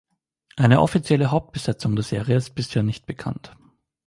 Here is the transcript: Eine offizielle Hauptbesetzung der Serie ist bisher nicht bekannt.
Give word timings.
Eine 0.57 0.81
offizielle 0.81 1.29
Hauptbesetzung 1.29 1.95
der 1.95 2.01
Serie 2.01 2.35
ist 2.35 2.55
bisher 2.55 2.81
nicht 2.81 3.05
bekannt. 3.05 3.55